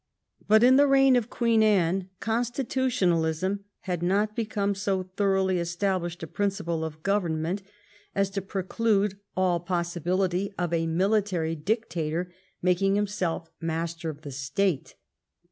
But 0.47 0.63
in 0.63 0.77
the 0.77 0.87
reign 0.87 1.15
of 1.15 1.29
Queen 1.29 1.61
Anne 1.61 2.09
constitutional 2.19 3.23
ism 3.23 3.65
had 3.81 4.01
not 4.01 4.35
become 4.35 4.73
so 4.73 5.03
thoroughly 5.15 5.59
established 5.59 6.23
a 6.23 6.25
prin 6.25 6.49
ciple 6.49 6.83
of 6.83 7.03
government 7.03 7.61
as 8.15 8.31
to 8.31 8.41
preclude 8.41 9.19
all 9.37 9.59
possibility 9.59 10.51
of 10.57 10.73
a 10.73 10.87
military 10.87 11.55
dictator 11.55 12.33
making 12.63 12.95
himself 12.95 13.51
master 13.59 14.09
of 14.09 14.21
the 14.23 14.31
state. 14.31 14.95